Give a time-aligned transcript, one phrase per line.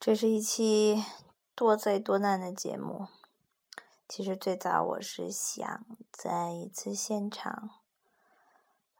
[0.00, 1.04] 这是一期
[1.56, 3.08] 多灾多难的节目。
[4.08, 7.70] 其实最早我是想在一次现场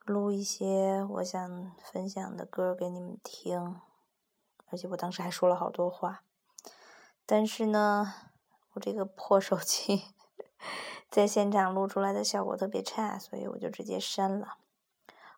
[0.05, 3.81] 录一些我想分享的歌给你们听，
[4.67, 6.25] 而且我当时还说了好多话。
[7.25, 8.13] 但是呢，
[8.73, 10.03] 我这个破手机
[11.09, 14.57] 在现场录出来的效果特别差，所以我就直接删了。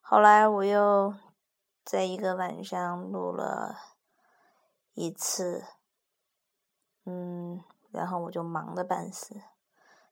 [0.01, 1.15] 后来我又
[1.85, 3.77] 在一个晚上录了。
[5.01, 5.65] 一次，
[7.07, 9.41] 嗯，然后我就忙得半死。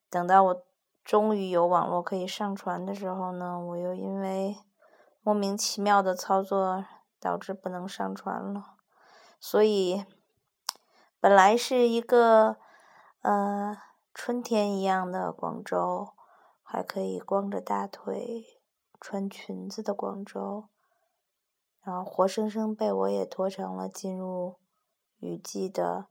[0.08, 0.62] 等到我
[1.04, 4.56] 终于有网络可以上传的时候呢，我又因为
[5.20, 6.86] 莫名其妙的操作
[7.20, 8.76] 导致不能上传了。
[9.38, 10.06] 所以，
[11.20, 12.56] 本来是一个
[13.20, 13.76] 呃
[14.14, 16.14] 春天一样的广州，
[16.62, 18.46] 还可以光着大腿
[18.98, 20.68] 穿裙子的广州，
[21.82, 24.56] 然后活生生被我也拖成了进入。
[25.20, 26.06] 雨季的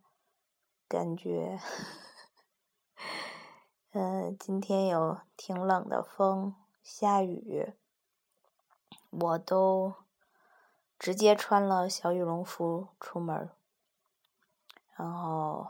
[0.86, 1.62] 感觉，
[3.92, 7.74] 嗯，今天有挺冷的风，下雨，
[9.10, 9.94] 我都
[11.00, 13.50] 直接穿了小羽绒服出门
[14.96, 15.70] 然后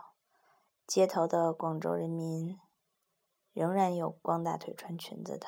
[0.88, 2.60] 街头的广州人民
[3.54, 5.46] 仍然有光大腿穿裙子的，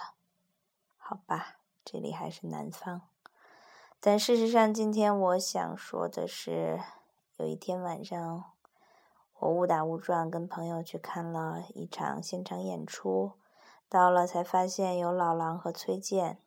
[0.96, 3.02] 好吧，这里还是南方，
[4.00, 6.80] 但事实上，今天我想说的是。
[7.40, 8.52] 有一天晚上，
[9.40, 13.32] 我误打误撞跟朋友去看了一场现场演出，
[13.88, 16.42] 到了才发现有老狼和崔健。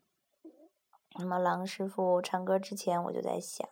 [1.15, 3.67] 那么狼师傅唱歌之前，我就在想，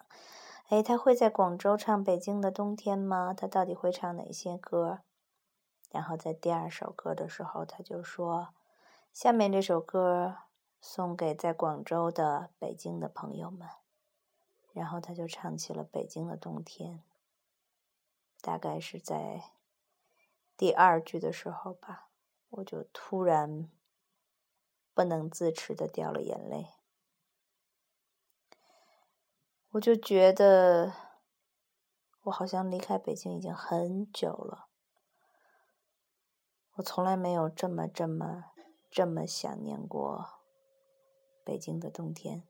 [0.68, 3.34] 哎，他会在广州唱《北京的冬天》吗？
[3.34, 5.00] 他到底会唱哪些歌？
[5.90, 8.54] 然后在第二首歌的时候，他就说
[9.12, 10.36] ：“下面这首歌
[10.80, 13.68] 送给在广州的北京的朋友们。”
[14.72, 16.94] 然后他就唱起了《北京的冬天》。
[18.42, 19.52] 大概是在
[20.56, 22.10] 第二句的时候吧，
[22.48, 23.70] 我就突然
[24.94, 26.68] 不能自持的掉了眼泪。
[29.70, 30.92] 我就觉得
[32.22, 34.68] 我好像离开北京已经很久了，
[36.72, 38.46] 我从来没有这么这么
[38.90, 40.40] 这么想念过
[41.44, 42.49] 北京的冬天。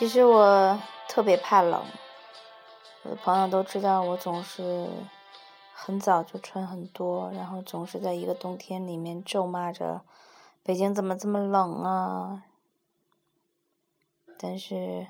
[0.00, 0.80] 其实我。
[1.06, 1.82] 特别怕冷，
[3.02, 4.88] 我的朋友都知道我总是
[5.74, 10.02] 很早就穿很多，然后总是在一个冬天里面咒骂着
[10.62, 12.44] 北京怎么这么冷啊！
[14.38, 15.08] 但是，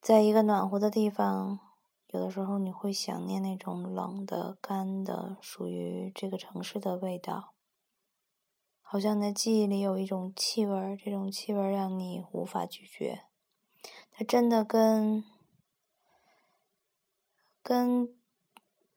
[0.00, 1.60] 在一个暖和的地方，
[2.08, 7.52] 有的时候你会想念那种冷的、干的、属于这个城市的味道，
[8.88, 13.22] 好像你的记忆里有一种气味，这种气味让你无法拒绝。
[14.12, 15.24] 它真的跟
[17.64, 18.14] 跟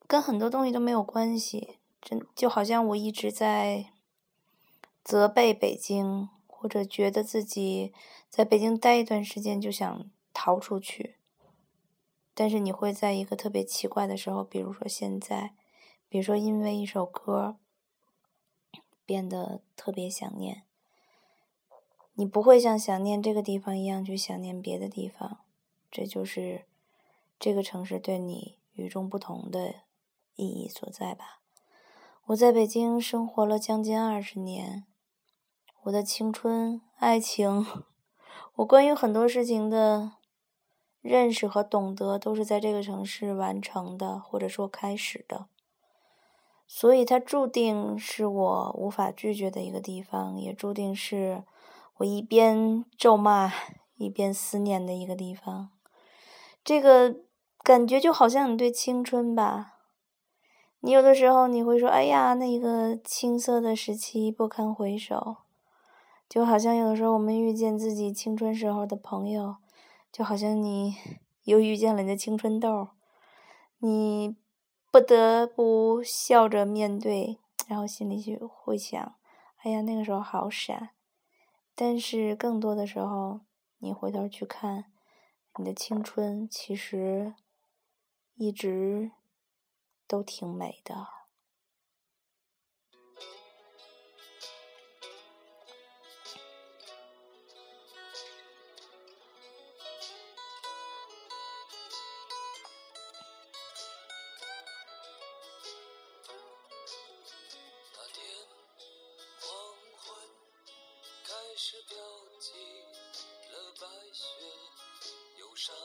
[0.06, 3.88] 跟很多东西都没有关系，真就好像我一直在
[5.04, 7.92] 责备北京，或者觉得自己
[8.30, 11.16] 在北京待一段时间就想逃出去。
[12.36, 15.56] 但是你会在一个特别奇怪的时候，比如说现在，
[16.08, 17.58] 比如说因为一首歌
[19.10, 20.62] 变得特别想念。
[22.14, 25.40] 你不会像想念这个地方一样去想念别的地方，
[25.90, 26.66] 这就是
[27.40, 29.74] 这个城市对你与众不同的
[30.36, 31.42] 意义所在吧。
[32.28, 34.86] 我在北京生活了将近二十年，
[35.86, 37.66] 我的青春、爱情，
[38.58, 40.12] 我关于很多事情的
[41.02, 45.48] 认识和懂得，都是在这个城市完成的，或者说开始的。
[46.72, 51.44] 所以它注定是我无法拒绝的一个地方，也注定是。
[51.98, 53.52] 我一边咒骂，
[53.98, 55.70] 一边思念的一个地方，
[56.64, 57.14] 这个
[57.62, 59.80] 感觉就好像你对青春吧。
[60.80, 65.36] 你有的时候你会说：“哎呀，那个青涩的时期不堪回首。”
[66.30, 69.58] 就好像有的时候我们遇见自己青春时候的朋友，
[70.10, 70.96] 就好像你
[71.44, 72.88] 又遇见了你的青春痘，
[73.80, 74.38] 你
[74.92, 77.38] 不得不笑着面对，
[77.68, 79.16] 然后心里就会想
[79.62, 80.92] ：“哎呀，那个时候好傻。”
[81.76, 83.42] 但是更多的时候，
[83.78, 84.92] 你回头去看，
[85.58, 87.36] 你的青春其实
[88.36, 89.12] 一直
[90.08, 91.19] 都挺美的。
[111.62, 111.98] 是飘
[112.40, 112.54] 起
[113.52, 114.24] 了白雪，
[115.40, 115.76] 忧伤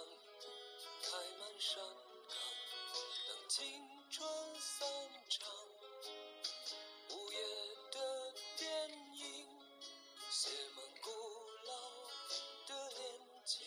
[1.03, 1.83] 开满山
[2.29, 2.37] 岗，
[3.27, 4.25] 等青春
[4.61, 4.89] 散
[5.29, 5.51] 场。
[7.11, 7.39] 午夜
[7.91, 9.49] 的电影
[10.31, 11.11] 写满古
[11.67, 11.73] 老
[12.69, 13.03] 的恋
[13.45, 13.67] 情，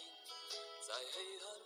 [0.87, 1.56] 在黑暗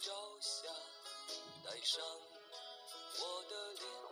[0.00, 0.68] 照下，
[1.64, 2.02] 带上
[3.20, 4.11] 我的脸。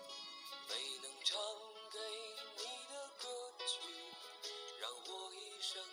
[0.71, 1.37] 没能唱
[1.91, 1.99] 给
[2.55, 3.27] 你的歌
[3.67, 3.79] 曲
[4.79, 5.83] 让我一生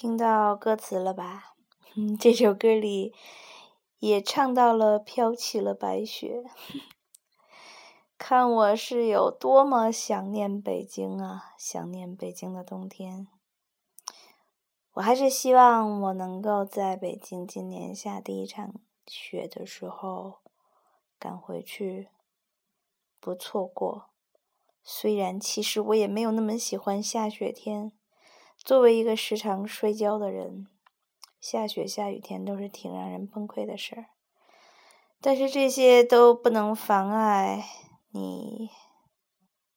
[0.00, 1.52] 听到歌词了吧？
[1.94, 3.12] 嗯，这首歌里
[3.98, 6.42] 也唱到了飘起了白雪。
[8.16, 11.52] 看我是有多么想念北京啊！
[11.58, 13.28] 想念北京的冬天。
[14.92, 18.72] 我还是希望我能够在北京今年下第一场
[19.06, 20.38] 雪的时候
[21.18, 22.08] 赶回去，
[23.20, 24.06] 不错过。
[24.82, 27.92] 虽然其实我也没有那么喜欢下雪天。
[28.62, 30.68] 作为一个时常摔跤的人，
[31.40, 34.06] 下雪下雨天都是挺让人崩溃的事儿。
[35.20, 37.64] 但是这些都不能妨碍
[38.10, 38.70] 你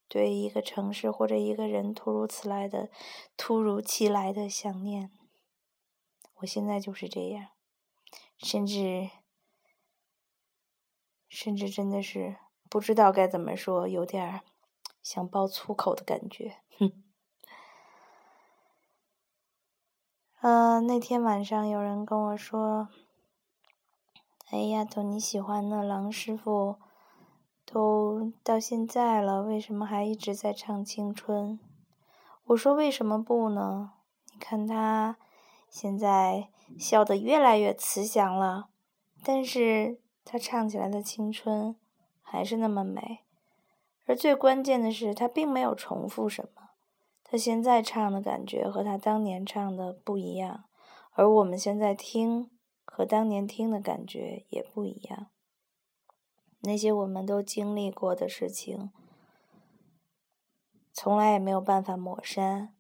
[0.07, 2.89] 对一个城市或者一个人突如其来的、
[3.35, 5.11] 突如其来的想念。
[6.35, 7.47] 我现在就是这样，
[8.37, 9.09] 甚至
[11.27, 12.37] 甚至真的是
[12.69, 14.41] 不知道该怎么说，有点
[15.01, 16.57] 想爆粗口的感觉，
[20.43, 20.81] 呃。
[20.81, 22.89] 那天晚上有人跟我说
[24.51, 26.75] ：“哎呀，都你喜欢的郎师傅，
[27.65, 31.57] 都到现在了，为什么还一直在唱青春？”
[32.47, 33.93] 我说：“为什么不呢？
[34.33, 35.15] 你看他
[35.69, 38.67] 现在笑得越来越慈祥了，
[39.23, 41.77] 但是他唱起来的青春
[42.21, 43.23] 还是那么美，
[44.05, 46.62] 而最关键的是，他并没有重复什么。”
[47.33, 50.65] 他现在唱的感觉和他当年唱的不一样，
[51.13, 52.51] 而我们现在听
[52.85, 55.31] 和当年听的感觉也不一样。
[56.59, 58.91] 那些我们都经历过的事情，
[60.93, 62.75] 从来也没有办法抹删。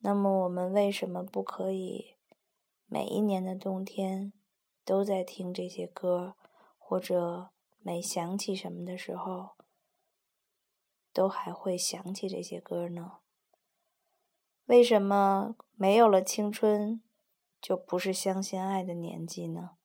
[0.00, 2.16] 那么，我们为什么不可以
[2.84, 4.34] 每一年的冬天
[4.84, 6.34] 都在听这些歌，
[6.76, 7.48] 或者
[7.78, 9.52] 每想起什么的时候，
[11.14, 13.20] 都还会想起这些歌呢？
[14.66, 17.00] 为什么没有了青春，
[17.60, 19.76] 就不是相信爱的年纪呢？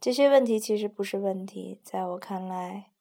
[0.00, 2.92] 这些问题其实不是问题，在我看来，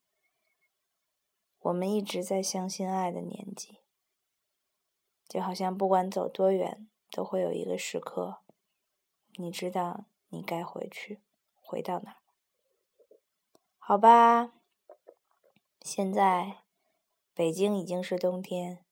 [1.59, 3.79] 我们一直在相信爱的年纪。
[5.25, 8.39] 就好像不管走多远，都会有一个时刻，
[9.35, 11.21] 你知道你该回去，
[11.61, 12.17] 回到哪儿？
[13.77, 14.53] 好吧，
[15.81, 16.57] 现在
[17.33, 18.83] 北京已经是冬天。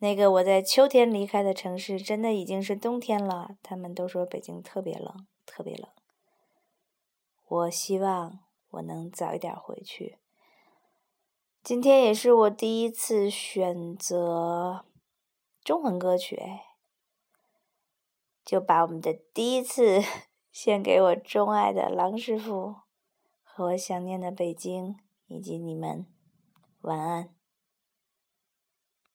[0.00, 3.56] 那个我在秋天离开的城市，真的已经是冬天了。
[3.62, 5.90] 他们都说北京特别冷，特别冷。
[7.48, 8.38] 我希望
[8.70, 10.18] 我能早一点回去。
[11.64, 14.84] 今天也是我第一次选择
[15.64, 16.40] 中文歌曲，
[18.44, 20.00] 就把我们的第一次
[20.52, 22.76] 献给我钟爱的郎师傅
[23.42, 26.06] 和我想念的北京以及你们。
[26.82, 27.37] 晚安。